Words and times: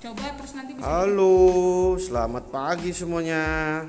coba 0.00 0.32
terus 0.32 0.52
nanti 0.56 0.72
bisa 0.72 0.88
Halo, 0.88 1.36
selamat 2.00 2.44
pagi 2.48 2.90
semuanya. 2.96 3.84